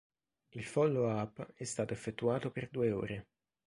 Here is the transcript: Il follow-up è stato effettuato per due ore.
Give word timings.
Il 0.49 0.65
follow-up 0.65 1.51
è 1.53 1.63
stato 1.63 1.93
effettuato 1.93 2.49
per 2.49 2.69
due 2.71 2.89
ore. 2.91 3.27